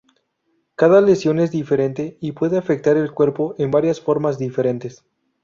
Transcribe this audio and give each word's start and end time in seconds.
Cada 0.77 0.99
lesión 0.99 1.37
es 1.37 1.51
diferente 1.51 2.17
y 2.19 2.31
puede 2.31 2.57
afectar 2.57 2.97
el 2.97 3.11
cuerpo 3.11 3.53
en 3.59 3.69
varias 3.69 4.01
formas 4.01 4.39
diferentes. 4.39 5.05